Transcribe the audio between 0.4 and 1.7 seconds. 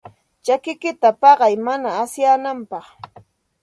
Chakikiyta paqay